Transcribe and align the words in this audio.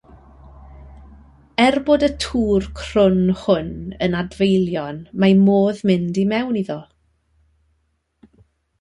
Er 1.65 1.75
bod 1.89 2.05
y 2.07 2.09
tŵr 2.25 2.65
crwn 2.79 3.21
hwn 3.43 3.71
yn 4.07 4.19
adfeilion 4.23 5.01
mae 5.25 5.39
modd 5.45 5.85
mynd 5.91 6.21
i 6.27 6.29
mewn 6.33 6.63
iddo. 6.65 6.83